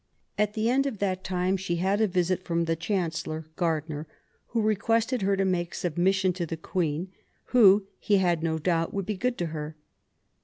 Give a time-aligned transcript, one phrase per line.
[0.35, 4.07] At the end of that time she had a visit from the Chancellor, Gardiner,
[4.47, 7.11] who requested her to make submission to the Queen,
[7.53, 9.75] who, he had no doubt, would be good to her.